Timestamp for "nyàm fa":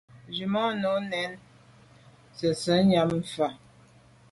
2.89-3.47